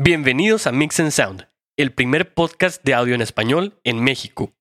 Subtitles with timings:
[0.00, 4.52] Bienvenidos a Mix and Sound, el primer podcast de audio en español en México.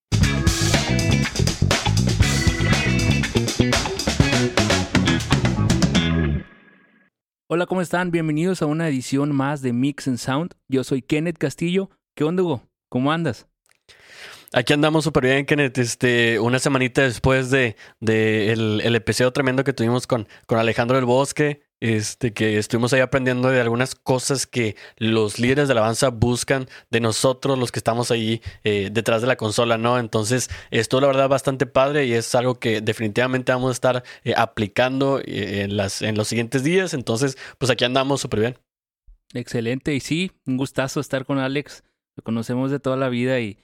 [7.46, 8.10] Hola, ¿cómo están?
[8.10, 10.55] Bienvenidos a una edición más de Mix and Sound.
[10.70, 11.92] Yo soy Kenneth Castillo.
[12.16, 12.64] ¿Qué onda, Hugo?
[12.90, 13.48] ¿Cómo andas?
[14.54, 15.78] Aquí andamos súper bien, Kenneth.
[15.78, 21.06] Este, una semanita después de, el, el, episodio tremendo que tuvimos con, con Alejandro del
[21.06, 26.68] Bosque, este, que estuvimos ahí aprendiendo de algunas cosas que los líderes de alabanza buscan
[26.89, 30.00] de nosotros, los que estamos ahí eh, detrás de la consola, ¿no?
[30.00, 34.33] Entonces, esto la verdad bastante padre y es algo que definitivamente vamos a estar eh,
[34.35, 36.93] aplicando eh, en, las, en los siguientes días.
[36.93, 38.57] Entonces, pues aquí andamos súper bien.
[39.33, 39.94] Excelente.
[39.94, 41.83] Y sí, un gustazo estar con Alex.
[42.16, 43.59] Lo conocemos de toda la vida y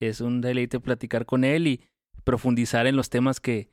[0.00, 1.82] es un deleite platicar con él y
[2.24, 3.68] profundizar en los temas que,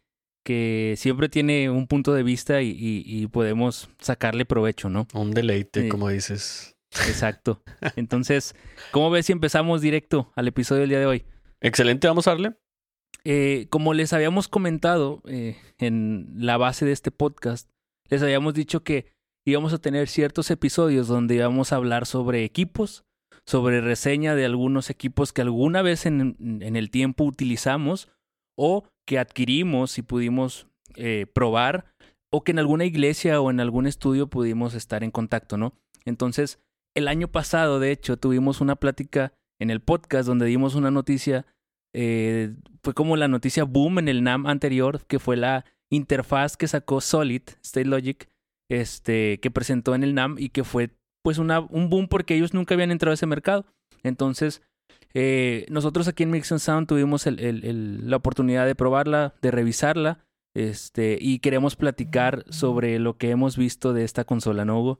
[0.46, 5.08] que siempre tiene un punto de vista y, podemos sacarle provecho, ¿no?
[5.14, 6.78] Un deleite, como dices.
[7.08, 7.64] Exacto.
[7.96, 8.56] Entonces,
[8.92, 11.26] ¿cómo ves si empezamos directo al episodio del día de hoy?
[11.62, 12.54] Excelente, vamos a darle.
[13.24, 17.68] Eh, como les habíamos comentado eh, en la base de este podcast,
[18.08, 19.08] les habíamos dicho que
[19.48, 23.04] íbamos a tener ciertos episodios donde íbamos a hablar sobre equipos,
[23.48, 28.10] sobre reseña de algunos equipos que alguna vez en, en el tiempo utilizamos
[28.56, 31.86] o que adquirimos y pudimos eh, probar
[32.32, 35.74] o que en alguna iglesia o en algún estudio pudimos estar en contacto, ¿no?
[36.06, 36.60] Entonces,
[36.96, 41.46] el año pasado, de hecho, tuvimos una plática en el podcast donde dimos una noticia,
[41.94, 42.54] eh,
[42.84, 47.02] fue como la noticia boom en el NAM anterior, que fue la interfaz que sacó
[47.02, 48.28] Solid, State Logic,
[48.70, 50.90] este, que presentó en el NAM y que fue
[51.24, 53.66] pues una, un boom porque ellos nunca habían entrado a ese mercado.
[54.04, 54.62] Entonces,
[55.18, 61.18] eh, nosotros aquí en Mix and Sound tuvimos la oportunidad de probarla, de revisarla, este,
[61.20, 65.00] y queremos platicar sobre lo que hemos visto de esta consola, ¿no?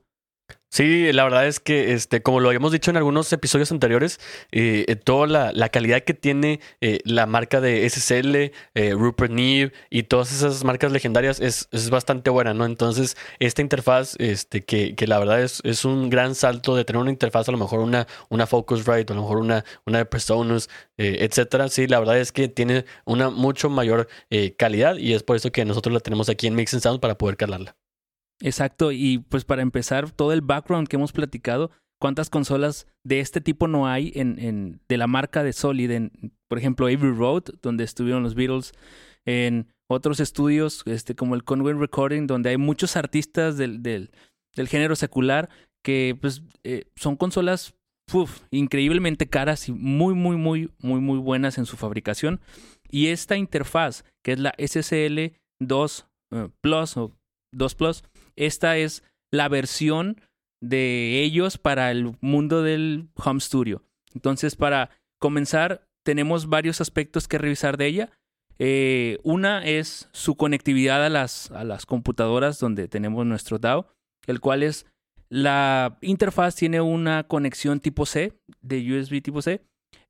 [0.76, 4.20] Sí, la verdad es que, este, como lo habíamos dicho en algunos episodios anteriores,
[4.52, 8.52] eh, eh, toda la, calidad que tiene eh, la marca de SSL,
[8.98, 12.66] Rupert Neve y todas esas marcas legendarias es, bastante buena, ¿no?
[12.66, 17.02] Entonces, esta interfaz, este, que, que la verdad es, es, un gran salto de tener
[17.02, 20.70] una interfaz, a lo mejor una, una Focusrite, a lo mejor una, una de Presonus,
[20.98, 21.70] etcétera.
[21.70, 24.10] Sí, la verdad es que tiene una mucho mayor
[24.58, 27.18] calidad y es por eso que nosotros la tenemos aquí en Mix and Sound para
[27.18, 27.78] poder calarla.
[28.42, 33.42] Exacto, y pues para empezar, todo el background que hemos platicado, ¿cuántas consolas de este
[33.42, 35.92] tipo no hay en, en de la marca de Solid?
[35.92, 36.12] En,
[36.50, 38.74] por ejemplo, Avery Road, donde estuvieron los Beatles,
[39.26, 44.12] en otros estudios, este, como el Conway Recording, donde hay muchos artistas del, del,
[44.56, 45.50] del género secular
[45.84, 47.76] que pues eh, son consolas
[48.52, 52.40] increíblemente caras y muy, muy, muy, muy, muy buenas en su fabricación.
[52.90, 57.12] Y esta interfaz, que es la SSL 2 eh, Plus o
[57.54, 58.04] 2 Plus,
[58.36, 60.22] esta es la versión
[60.62, 63.84] de ellos para el mundo del home studio.
[64.14, 68.10] Entonces, para comenzar, tenemos varios aspectos que revisar de ella.
[68.58, 73.88] Eh, una es su conectividad a las, a las computadoras donde tenemos nuestro DAO,
[74.28, 74.86] el cual es
[75.30, 79.62] la interfaz tiene una conexión tipo C, de USB tipo C,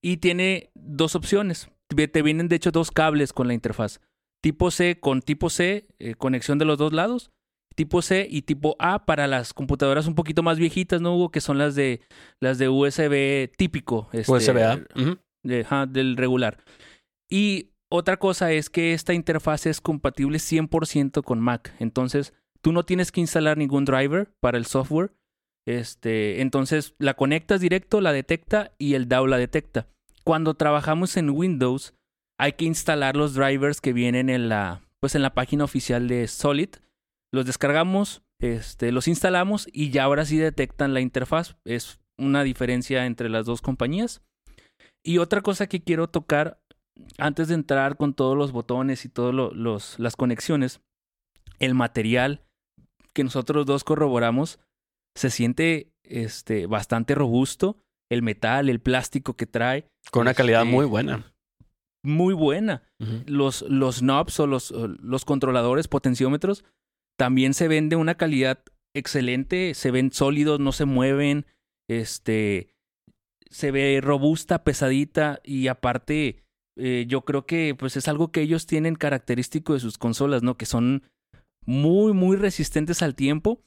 [0.01, 1.69] y tiene dos opciones.
[1.87, 4.01] Te vienen de hecho dos cables con la interfaz.
[4.41, 7.31] Tipo C con tipo C, eh, conexión de los dos lados,
[7.75, 11.29] tipo C y tipo A para las computadoras un poquito más viejitas, ¿no, Hugo?
[11.29, 12.01] Que son las de
[12.41, 14.09] las de USB típico.
[14.11, 14.57] Este, USB
[15.69, 15.85] A.
[15.85, 16.63] del regular.
[17.29, 21.73] Y otra cosa es que esta interfaz es compatible 100% con Mac.
[21.79, 25.11] Entonces, tú no tienes que instalar ningún driver para el software.
[25.67, 29.87] Este, entonces, la conectas directo, la detecta y el DAO la detecta.
[30.23, 31.93] Cuando trabajamos en Windows,
[32.39, 36.27] hay que instalar los drivers que vienen en la, pues en la página oficial de
[36.27, 36.69] Solid
[37.35, 41.57] los descargamos, este, los instalamos y ya ahora sí detectan la interfaz.
[41.65, 44.23] Es una diferencia entre las dos compañías.
[45.03, 46.59] Y otra cosa que quiero tocar
[47.17, 50.81] antes de entrar con todos los botones y todas las conexiones,
[51.59, 52.41] el material
[53.13, 54.59] que nosotros dos corroboramos
[55.15, 57.77] se siente este, bastante robusto.
[58.09, 59.87] El metal, el plástico que trae.
[60.11, 61.33] Con una calidad este, muy buena.
[62.03, 62.83] Muy buena.
[63.25, 66.63] los, los knobs o los, los controladores, potenciómetros,
[67.17, 68.63] también se ven de una calidad
[68.93, 71.45] excelente, se ven sólidos, no se mueven,
[71.89, 72.75] este,
[73.49, 76.43] se ve robusta, pesadita y aparte
[76.77, 80.57] eh, yo creo que pues es algo que ellos tienen característico de sus consolas, ¿no?
[80.57, 81.03] Que son
[81.65, 83.61] muy, muy resistentes al tiempo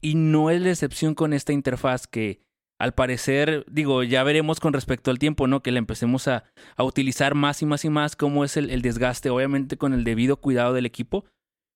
[0.00, 2.40] y no es la excepción con esta interfaz que
[2.78, 5.62] al parecer, digo, ya veremos con respecto al tiempo, ¿no?
[5.62, 6.44] Que la empecemos a,
[6.76, 10.04] a utilizar más y más y más, cómo es el, el desgaste, obviamente con el
[10.04, 11.24] debido cuidado del equipo,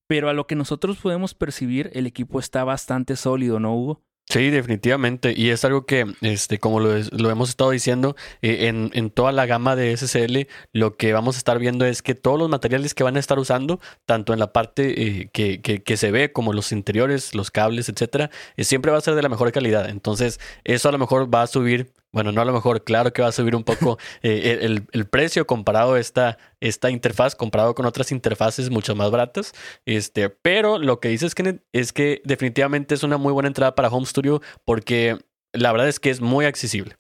[0.09, 4.03] pero a lo que nosotros podemos percibir, el equipo está bastante sólido, ¿no, Hugo?
[4.31, 5.33] Sí, definitivamente.
[5.35, 9.47] Y es algo que, este, como lo, hemos estado diciendo, eh, en, en, toda la
[9.47, 13.05] gama de SSL, lo que vamos a estar viendo es que todos los materiales que
[13.05, 16.53] van a estar usando, tanto en la parte eh, que, que, que, se ve como
[16.53, 19.89] los interiores, los cables, etcétera, eh, siempre va a ser de la mejor calidad.
[19.89, 23.23] Entonces, eso a lo mejor va a subir bueno, no a lo mejor, claro que
[23.23, 27.75] va a subir un poco eh, el, el, precio comparado a esta, esta interfaz, comparado
[27.75, 29.53] con otras interfaces mucho más baratas.
[29.85, 33.89] Este, pero lo que dices, Kenneth, es que definitivamente es una muy buena entrada para
[33.89, 35.19] Home Studio porque
[35.53, 36.97] la verdad es que es muy accesible.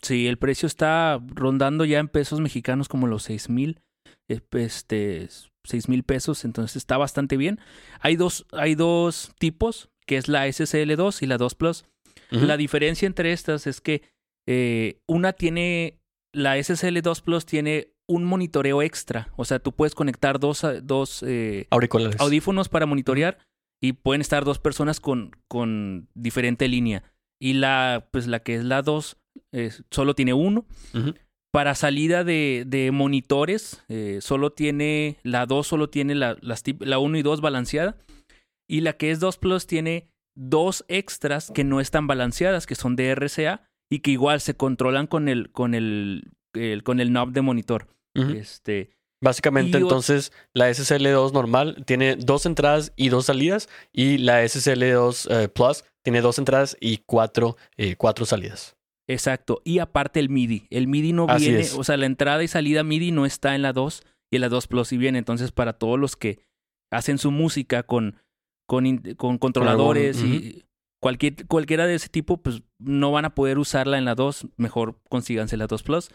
[0.00, 3.80] Sí, el precio está rondando ya en pesos mexicanos como los 6 mil,
[4.28, 5.28] este,
[5.62, 7.60] 6 mil pesos, entonces está bastante bien.
[8.00, 11.84] Hay dos, hay dos tipos, que es la SSL2 y la 2 Plus.
[12.32, 12.46] Uh -huh.
[12.46, 14.02] La diferencia entre estas es que
[14.46, 16.00] eh, una tiene,
[16.32, 19.32] la SSL2 Plus tiene un monitoreo extra.
[19.36, 22.20] O sea, tú puedes conectar dos, dos eh, Auriculares.
[22.20, 23.38] audífonos para monitorear
[23.80, 27.04] y pueden estar dos personas con, con diferente línea.
[27.40, 29.16] Y la, pues la que es la 2
[29.52, 30.66] eh, solo tiene uno.
[30.94, 31.18] Uh -huh.
[31.52, 33.84] Para salida de, de monitores,
[34.20, 37.98] solo tiene, la 2 solo tiene la, las, la 1 y 2 balanceada.
[38.66, 42.96] Y la que es 2 Plus tiene dos extras que no están balanceadas, que son
[42.96, 47.32] de RCA y que igual se controlan con el, con el, el con el knob
[47.32, 47.88] de monitor.
[48.16, 48.36] Uh -huh.
[48.36, 48.90] Este.
[49.22, 55.48] Básicamente, entonces, la SSL2 normal tiene dos entradas y dos salidas, y la SSL2 eh,
[55.48, 58.74] Plus tiene dos entradas y cuatro, eh, cuatro salidas.
[59.08, 59.60] Exacto.
[59.64, 60.66] Y aparte el MIDI.
[60.70, 61.74] El MIDI no Así viene, es.
[61.74, 64.02] o sea, la entrada y salida MIDI no está en la 2
[64.32, 65.18] y en la 2 Plus sí viene.
[65.18, 66.40] Entonces, para todos los que
[66.90, 68.16] hacen su música con,
[68.66, 70.62] con, con controladores Con algún- y
[71.02, 74.46] cualquier, cualquiera de ese tipo, pues no van a poder usarla en la 2.
[74.56, 76.10] Mejor consíganse la 2 Plus.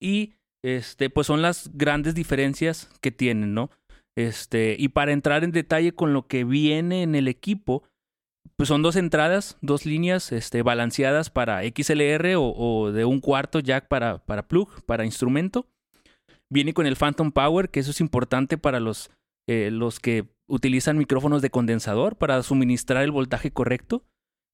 [0.00, 3.70] Y este, pues son las grandes diferencias que tienen, ¿no?
[4.16, 7.84] Este, y para entrar en detalle con lo que viene en el equipo,
[8.56, 13.88] pues son dos entradas, dos líneas este, balanceadas para XLR o, de un cuarto jack
[13.88, 15.68] para, para plug, para instrumento.
[16.50, 19.10] Viene con el Phantom Power, que eso es importante para los,
[19.48, 24.04] eh, los que utilizan micrófonos de condensador para suministrar el voltaje correcto.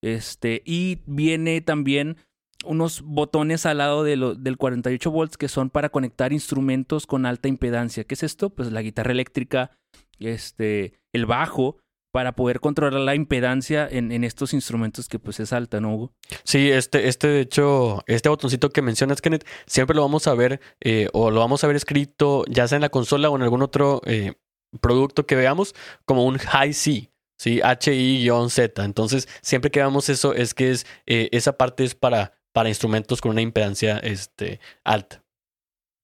[0.05, 2.19] Este, y viene también
[2.67, 7.25] unos botones al lado de lo, del 48 volts que son para conectar instrumentos con
[7.25, 8.05] alta impedancia.
[8.05, 8.51] ¿Qué es esto?
[8.51, 9.71] Pues la guitarra eléctrica,
[10.19, 11.79] este, el bajo,
[12.13, 16.13] para poder controlar la impedancia en, en, estos instrumentos que pues es alta, ¿no, Hugo?
[16.45, 20.61] Sí, este, este, de hecho, este botoncito que mencionas, Kenneth, siempre lo vamos a ver
[20.81, 23.63] eh, o lo vamos a ver escrito ya sea en la consola o en algún
[23.63, 24.35] otro eh,
[24.83, 25.75] producto que veamos
[26.05, 27.11] como un high C.
[27.45, 28.83] Sí, HI-Z.
[28.83, 30.75] Entonces, siempre que veamos eso, es que
[31.05, 35.23] eh, esa parte es para, para instrumentos con una impedancia este, alta.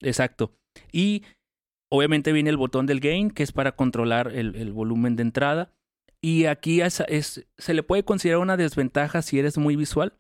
[0.03, 0.53] Exacto.
[0.93, 1.23] Y
[1.91, 5.73] obviamente viene el botón del gain, que es para controlar el, volumen de entrada.
[6.21, 10.13] Y aquí se le puede considerar una desventaja si eres muy visual,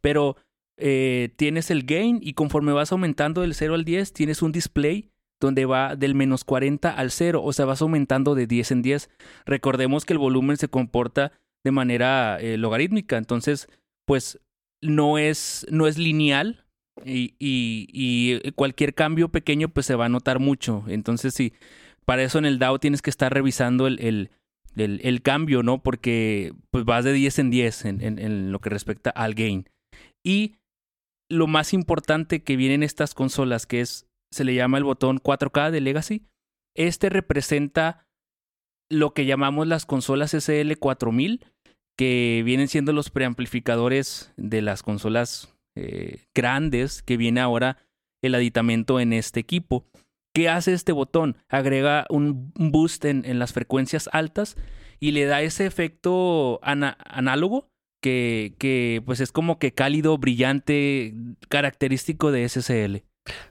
[0.00, 0.38] pero
[0.78, 5.11] eh, tienes el gain y conforme vas aumentando del 0 al 10, tienes un display
[5.42, 9.10] donde va del menos 40 al 0, o sea, vas aumentando de 10 en 10.
[9.44, 11.32] Recordemos que el volumen se comporta
[11.64, 13.68] de manera eh, logarítmica, entonces,
[14.06, 14.40] pues
[14.80, 16.64] no es, no es lineal
[17.04, 20.84] y, cualquier cambio pequeño pues se va a notar mucho.
[20.86, 21.52] Entonces, sí,
[22.04, 23.98] para eso en el DAO tienes que estar revisando el,
[24.76, 25.82] el, el, cambio, ¿no?
[25.82, 29.68] Porque pues vas de 10 en 10 en, en, en lo que respecta al gain.
[30.22, 30.56] Y
[31.28, 35.70] lo más importante que vienen estas consolas, que es se le llama el botón 4K
[35.70, 36.26] de Legacy.
[36.74, 38.08] Este representa
[38.90, 41.44] lo que llamamos las consolas SL4000,
[41.96, 47.76] que vienen siendo los preamplificadores de las consolas eh, grandes que viene ahora
[48.22, 49.86] el aditamento en este equipo.
[50.34, 51.36] ¿Qué hace este botón?
[51.48, 54.56] Agrega un boost en, las frecuencias altas
[54.98, 57.68] y le da ese efecto análogo
[58.02, 61.14] que, que pues es como que cálido, brillante,
[61.48, 63.04] característico de SSL.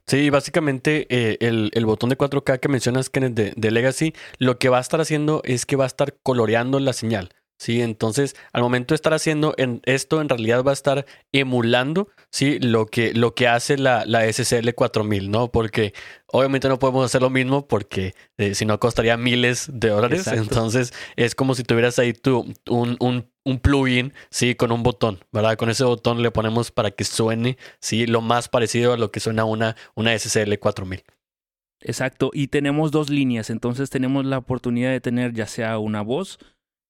[0.06, 4.60] Sí, básicamente eh, el, el, botón de 4K que mencionas, Kenneth, de, de, Legacy, lo
[4.60, 7.30] que va a estar haciendo es que va a estar coloreando la señal.
[7.62, 12.10] Sí, entonces al momento de estar haciendo en esto, en realidad va a estar emulando
[12.32, 15.52] sí, lo, que, lo que hace la, la SSL 4000, ¿no?
[15.52, 15.94] Porque
[16.26, 20.22] obviamente no podemos hacer lo mismo porque eh, si no costaría miles de dólares.
[20.22, 20.42] Exacto.
[20.42, 25.20] Entonces es como si tuvieras ahí tu, un, un, un, plugin, sí, con un botón,
[25.32, 25.58] ¿verdad?
[25.58, 29.20] Con ese botón le ponemos para que suene, sí, lo más parecido a lo que
[29.20, 31.04] suena una, una SSL 4000.
[31.84, 36.38] Exacto, y tenemos dos líneas, entonces tenemos la oportunidad de tener ya sea una voz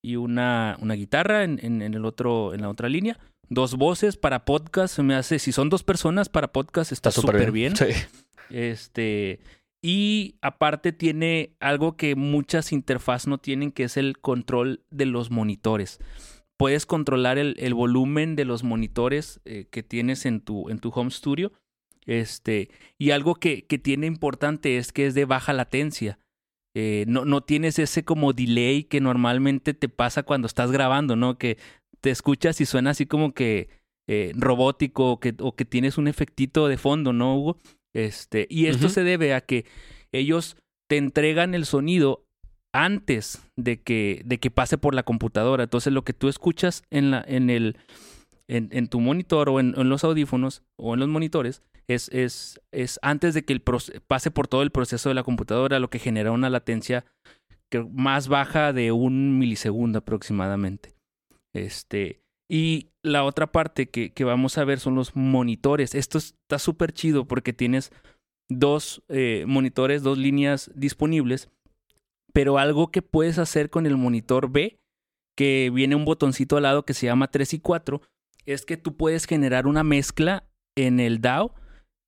[0.03, 3.17] y una, una guitarra en, en, en, el otro, en la otra línea.
[3.49, 7.51] Dos voces para podcast, se me hace, si son dos personas para podcast está súper
[7.51, 7.73] bien.
[7.73, 7.75] bien.
[7.75, 8.01] Sí.
[8.49, 9.39] Este,
[9.81, 15.31] y aparte tiene algo que muchas interfaz no tienen, que es el control de los
[15.31, 15.99] monitores.
[16.61, 20.89] Puedes controlar el, el volumen de los monitores eh, que tienes en tu, en tu
[20.89, 21.51] home studio.
[22.05, 26.19] Este, y algo que, que tiene importante es que es de baja latencia.
[26.75, 31.39] Eh, no, no tienes ese como delay que normalmente te pasa cuando estás grabando, ¿no?
[31.39, 31.57] Que
[31.99, 33.69] te escuchas y suena así como que
[34.07, 37.57] eh, robótico o que, o que tienes un efectito de fondo, ¿no, Hugo?
[37.91, 39.65] Este, y esto se debe a que
[40.11, 42.27] ellos te entregan el sonido
[42.73, 45.63] antes de que, de que pase por la computadora.
[45.63, 47.77] Entonces, lo que tú escuchas en, la, en, el,
[48.47, 53.33] en, tu monitor o en, los audífonos o en los monitores es, es, es antes
[53.33, 56.49] de que el pase por todo el proceso de la computadora, lo que genera una
[56.49, 57.05] latencia
[57.91, 60.93] más baja de un milisegundo aproximadamente.
[61.53, 65.95] Este, y la otra parte que, que vamos a ver son los monitores.
[65.95, 67.91] Esto está súper chido porque tienes
[68.49, 71.49] dos eh, monitores, dos líneas disponibles,
[72.33, 74.79] pero algo que puedes hacer con el monitor B,
[75.35, 78.01] que viene un botoncito al lado que se llama 3 y 4,
[78.45, 80.45] es que tú puedes generar una mezcla
[80.75, 81.53] en el DAO.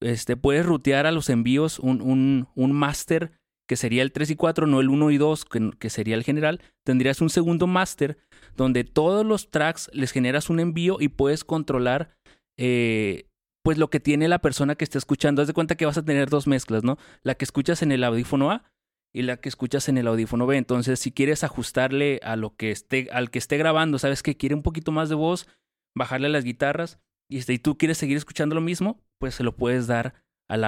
[0.01, 3.31] Este, puedes rutear a los envíos un, un, un master
[3.67, 6.23] que sería el 3 y 4, no el 1 y 2, que, que sería el
[6.23, 6.61] general.
[6.83, 8.17] Tendrías un segundo master
[8.55, 12.15] donde todos los tracks les generas un envío y puedes controlar
[12.57, 13.29] eh,
[13.63, 15.41] pues lo que tiene la persona que está escuchando.
[15.41, 16.97] Haz de cuenta que vas a tener dos mezclas, ¿no?
[17.23, 18.65] La que escuchas en el audífono A
[19.13, 20.57] y la que escuchas en el audífono B.
[20.57, 24.55] Entonces, si quieres ajustarle a lo que esté, al que esté grabando, sabes que quiere
[24.55, 25.47] un poquito más de voz,
[25.95, 29.87] bajarle las guitarras, y, y tú quieres seguir escuchando lo mismo, pues se lo puedes
[29.87, 30.15] dar
[30.49, 30.63] al,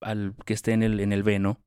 [0.00, 1.60] al que esté en el, en el B, ¿no?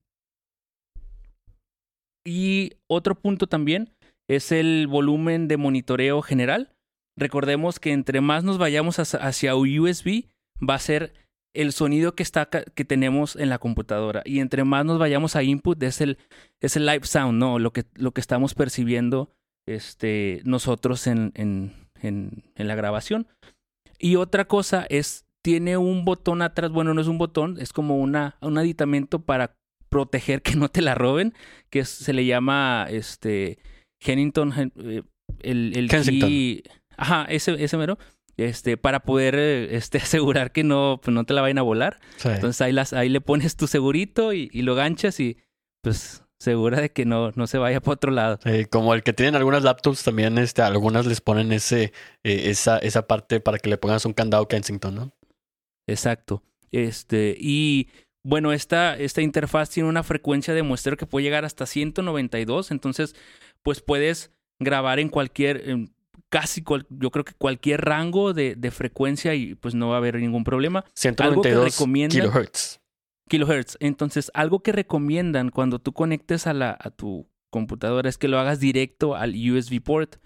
[2.26, 3.94] Y otro punto también
[4.28, 6.74] es el volumen de monitoreo general.
[7.18, 10.26] Recordemos que entre más nos vayamos hacia USB,
[10.68, 11.14] va a ser
[11.56, 14.22] el sonido que, está, que tenemos en la computadora.
[14.26, 16.18] Y entre más nos vayamos a input, es el,
[16.62, 17.60] es el live sound, ¿no?
[17.60, 19.32] Lo que, lo que estamos percibiendo
[19.68, 23.28] este, nosotros en, en, en, en la grabación.
[23.98, 27.98] Y otra cosa es, tiene un botón atrás, bueno, no es un botón, es como
[27.98, 29.56] una, un aditamento para
[29.90, 31.34] proteger que no te la roben,
[31.70, 33.58] que es- se le llama este
[34.02, 35.04] Hennington, eh,
[35.40, 36.30] el, el Kensington.
[36.30, 36.64] key-
[36.98, 37.98] ajá, ese, ese mero,
[38.38, 42.00] este, para poder eh, este, asegurar que no, pues, no te la vayan a volar.
[42.18, 42.30] Sí.
[42.30, 45.38] Entonces ahí, las, ahí le pones tu segurito y, y lo ganchas y
[45.82, 48.40] pues segura de que no, no se vaya para otro lado.
[48.44, 52.78] Sí, como el que tienen algunas laptops, también este, algunas les ponen ese, eh, esa,
[52.80, 55.12] esa parte para que le pongas un candado Kensington, ¿no?
[55.88, 56.44] Exacto.
[56.72, 57.90] Este, y
[58.24, 62.72] bueno, esta, esta interfaz tiene una frecuencia de muestreo que puede llegar hasta 192.
[62.72, 63.16] Entonces,
[63.64, 65.94] pues puedes grabar en cualquier, en
[66.32, 69.98] casi cual- yo creo que cualquier rango de, de frecuencia y pues no va a
[69.98, 70.80] haber ningún problema.
[70.80, 71.00] Algo que
[71.50, 72.80] 192 recomienda- kilohertz.
[73.30, 73.78] kilohertz.
[73.80, 78.38] Entonces, algo que recomiendan cuando tú conectes a, la, a tu computadora es que lo
[78.40, 80.18] hagas directo al USB port,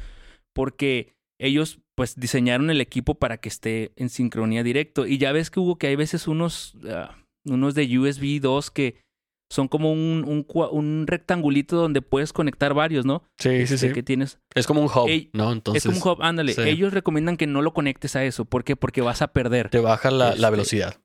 [0.56, 5.06] porque ellos pues diseñaron el equipo para que esté en sincronía directo.
[5.06, 7.16] Y ya ves que hubo que hay veces unos, ah,
[7.46, 9.02] unos de USB 2 que
[9.50, 13.24] son como un, un, un rectangulito donde puedes conectar varios, ¿no?
[13.38, 13.94] Sí, sí, Este, sí.
[13.94, 14.40] Que tienes.
[14.54, 15.52] Es como un hub, Ey, ¿no?
[15.52, 16.54] Entonces es como un hub, ándale.
[16.54, 16.62] sí.
[16.62, 18.46] Ellos recomiendan que no lo conectes a eso.
[18.46, 18.76] ¿Por qué?
[18.76, 19.70] Porque vas a perder.
[19.70, 20.96] te baja la, la Este, velocidad.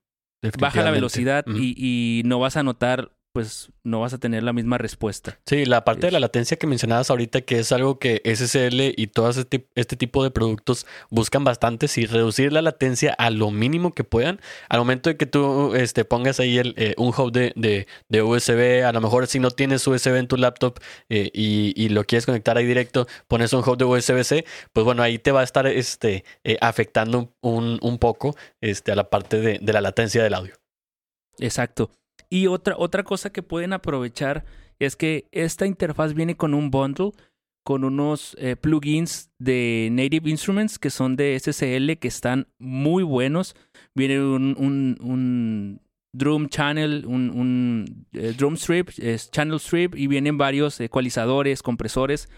[0.59, 4.53] Baja la velocidad y, y no vas a notar, pues no vas a tener la
[4.53, 5.41] misma respuesta.
[5.45, 9.09] Sí, la parte de la latencia que mencionabas ahorita, que es algo que SSL y
[9.09, 13.93] todo este, este tipo de productos buscan bastante, sí, reducir la latencia a lo mínimo
[13.93, 14.41] que puedan.
[14.69, 18.23] Al momento de que tú este, pongas ahí el, eh, un hub de, de- de
[18.23, 22.05] USB, a lo mejor si no tienes USB en tu laptop eh, y, y lo
[22.05, 25.45] quieres conectar ahí directo, pones un hub de USB-C, pues bueno, ahí te va a
[25.45, 30.23] estar este, eh, afectando un, un poco este, a la parte de, de la latencia
[30.23, 30.55] del audio.
[31.41, 31.91] Exacto.
[32.35, 34.45] Y otra, otra cosa que pueden aprovechar
[34.81, 37.13] es que esta interfaz viene con un bundle,
[37.65, 43.55] con unos eh, plugins de Native Instruments que son de SSL que están muy buenos.
[43.95, 44.57] Viene un,
[45.01, 45.81] un,
[46.13, 48.91] drum channel, un, eh, drum strip,
[49.31, 52.29] channel strip y vienen varios ecualizadores, compresores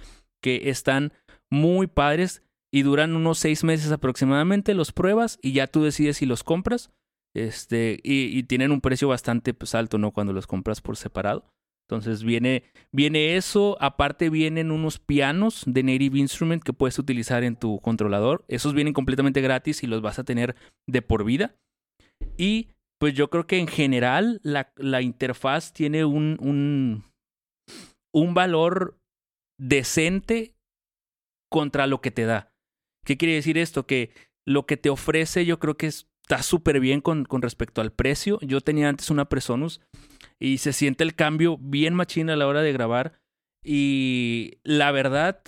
[0.43, 1.15] que están
[1.51, 4.75] muy padres y duran unos seis meses aproximadamente.
[4.75, 6.91] Los pruebas y ya tú decides si los compras.
[7.37, 10.11] Este, y, tienen un precio bastante pues, alto, ¿no?
[10.11, 11.45] Cuando los compras por separado.
[11.87, 17.55] Entonces viene, viene eso, aparte vienen unos pianos de Native Instrument que puedes utilizar en
[17.55, 18.47] tu controlador.
[18.49, 20.57] Esos vienen completamente gratis y los vas a tener
[20.89, 21.55] de por vida.
[22.39, 27.05] Y pues yo creo que en general la, interfaz tiene un, un,
[28.15, 28.97] un valor
[29.61, 30.55] decente
[31.53, 32.51] contra lo que te da.
[33.05, 33.87] ¿Qué quiere decir esto?
[33.87, 34.11] Que
[34.47, 35.87] lo que te ofrece yo creo que
[36.29, 38.39] está súper bien con, con respecto al precio.
[38.43, 39.81] Yo tenía antes una Presonus
[40.41, 43.21] y se siente el cambio bien machina a la hora de grabar.
[43.65, 45.41] Y la verdad,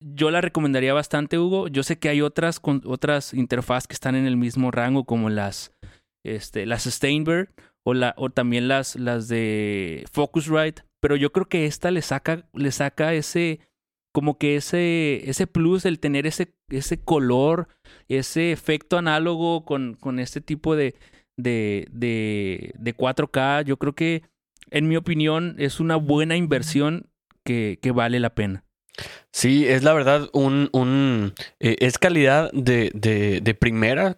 [0.00, 1.68] yo la recomendaría bastante, Hugo.
[1.68, 5.30] Yo sé que hay otras, con, otras interfaz que están en el mismo rango, como
[5.30, 5.72] las,
[6.24, 11.66] este, las Steinberg o, la, o también las, las de Focusrite, pero yo creo que
[11.66, 13.60] esta le saca, le saca ese,
[14.14, 17.66] como que ese, ese plus, el tener ese, ese color,
[18.06, 20.94] ese efecto análogo con, con este tipo de,
[21.36, 24.22] de, de, de 4K, yo creo que,
[24.70, 27.10] en mi opinión, es una buena inversión
[27.42, 28.64] que, que vale la pena.
[29.32, 34.16] Sí, es la verdad un, un eh, es calidad de, de, de primera,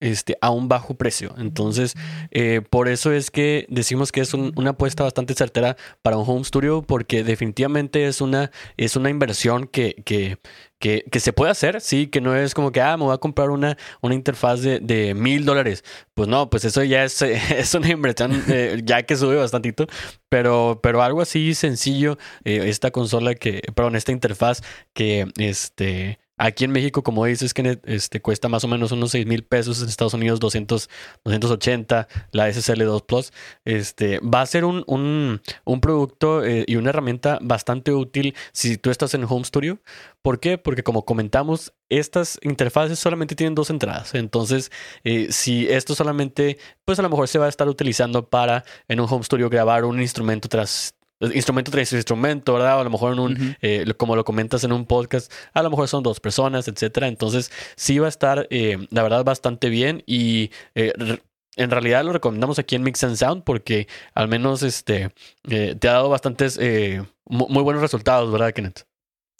[0.00, 1.34] este, a un bajo precio.
[1.38, 1.94] Entonces,
[2.30, 6.44] eh, por eso es que decimos que es una apuesta bastante certera para un home
[6.44, 10.36] studio, porque definitivamente es una, es una inversión que, que,
[10.78, 13.18] que, que, se puede hacer, sí, que no es como que, ah, me voy a
[13.18, 15.84] comprar una, una interfaz de mil dólares.
[16.14, 19.86] Pues no, pues eso ya es, es una inversión eh, ya que sube bastantito,
[20.28, 24.62] pero, pero algo así sencillo, eh, esta consola que, perdón, esta interfaz
[24.94, 29.26] que, este, Aquí en México, como dices, que este, cuesta más o menos unos 6
[29.26, 29.82] mil pesos.
[29.82, 30.88] En Estados Unidos, 200,
[31.24, 32.08] 280.
[32.32, 33.32] La SSL2 Plus.
[33.64, 35.40] Este, va a ser un,
[35.82, 39.80] producto eh, y una herramienta bastante útil si tú estás en Home Studio.
[40.22, 40.58] ¿Por qué?
[40.58, 44.14] Porque como comentamos, estas interfaces solamente tienen dos entradas.
[44.14, 44.70] Entonces,
[45.04, 49.00] eh, si esto solamente, pues a lo mejor se va a estar utilizando para en
[49.00, 52.80] un Home Studio grabar un instrumento tras instrumento tras instrumento, ¿verdad?
[52.80, 55.88] a lo mejor en un, eh, como lo comentas en un podcast, a lo mejor
[55.88, 57.08] son dos personas, etcétera.
[57.08, 60.92] Entonces, sí va a estar, eh, la verdad, bastante bien y eh,
[61.56, 65.92] en realidad lo recomendamos aquí en Mix and Sound porque al menos este te ha
[65.92, 66.58] dado bastantes
[67.26, 68.86] muy buenos resultados, ¿verdad, Kenneth?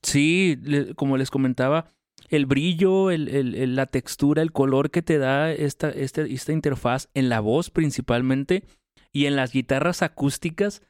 [0.02, 0.58] Sí,
[0.96, 1.86] como les comentaba,
[2.28, 7.28] el brillo, el, la textura, el color que te da esta, esta, esta interfaz en
[7.28, 8.64] la voz principalmente
[9.12, 10.82] y en las guitarras acústicas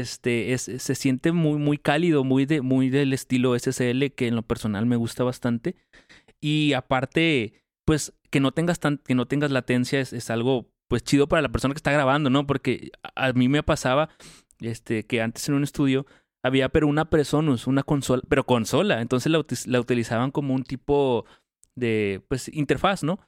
[0.00, 4.36] este, es, se siente muy, muy cálido, muy, de, muy del estilo SSL, que en
[4.36, 5.76] lo personal me gusta bastante.
[6.40, 11.28] Y aparte, pues que no tengas, tan, que no tengas latencia es, algo pues chido
[11.28, 12.46] para la persona que está grabando, ¿no?
[12.46, 14.08] Porque a mí me pasaba
[14.60, 16.06] este, que antes en un estudio
[16.42, 21.26] había pero una Presonus, una consola, pero consola, entonces la, utilizaban como un tipo
[21.76, 23.20] de pues interfaz, ¿no?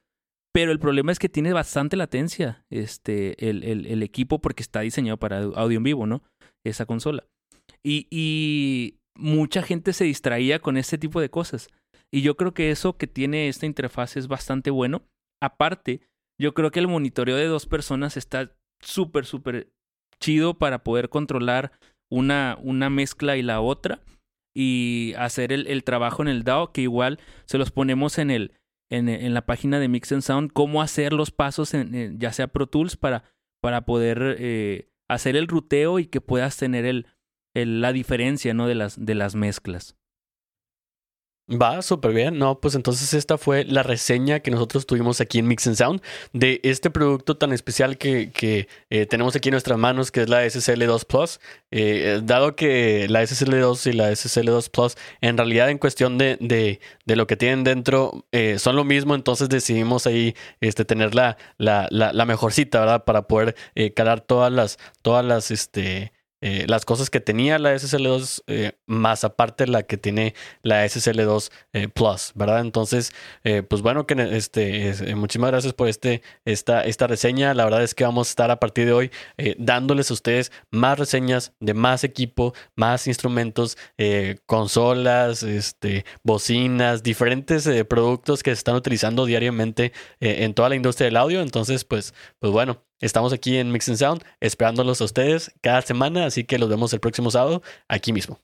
[0.53, 5.19] Pero el problema es que tiene bastante latencia este, el, el, equipo porque está diseñado
[5.19, 6.23] para audio en vivo, ¿no?
[6.65, 7.27] Esa consola.
[7.83, 11.69] Y, y mucha gente se distraía con este tipo de cosas.
[12.13, 15.03] Y yo creo que eso que tiene esta interfaz es bastante bueno.
[15.43, 16.01] Aparte,
[16.41, 19.69] yo creo que el monitoreo de dos personas está súper, súper
[20.21, 21.73] chido para poder controlar
[22.11, 24.01] una, una mezcla y la otra
[24.57, 28.53] y hacer el, el, trabajo en el DAO, que igual se los ponemos en, el,
[28.91, 32.47] en, en la página de Mix and Sound, cómo hacer los pasos, en, ya sea
[32.47, 33.25] Pro Tools, para,
[33.61, 37.07] para poder eh, hacer el ruteo y que puedas tener el,
[37.55, 38.67] el, la diferencia ¿no?
[38.67, 39.97] de, las, de las mezclas.
[41.47, 45.47] Va súper bien, no, pues entonces esta fue la reseña que nosotros tuvimos aquí en
[45.47, 46.01] Mix and Sound
[46.33, 50.31] de este producto tan especial que, que eh, tenemos aquí en nuestras manos, que es
[50.31, 51.41] la SSL2 Plus.
[51.71, 56.81] Eh, dado que la SSL2 y la SSL2 Plus, en realidad en cuestión de, de,
[57.05, 61.37] de lo que tienen dentro, eh, son lo mismo, entonces decidimos ahí este, tener la,
[61.59, 63.05] la, la, la mejorcita, ¿verdad?
[63.05, 63.55] Para poder
[63.95, 66.14] calar todas las, todas las, este,
[66.47, 71.51] eh, las cosas que tenía la SSL2 eh, más aparte la que tiene la SSL2
[71.73, 72.61] eh, Plus, ¿verdad?
[72.61, 73.13] Entonces,
[73.69, 77.55] pues bueno, que este, muchísimas gracias por este, esta, esta reseña.
[77.55, 79.11] La verdad es que vamos a estar a partir de hoy
[79.57, 83.79] dándoles a ustedes más reseñas de más equipo, más instrumentos,
[84.45, 91.17] consolas, este, bocinas, diferentes productos que se están utilizando diariamente en toda la industria del
[91.17, 91.41] audio.
[91.41, 96.25] Entonces, pues, pues bueno, Estamos aquí en Mix and Sound esperándolos a ustedes cada semana,
[96.25, 98.41] así que los vemos el próximo sábado aquí mismo.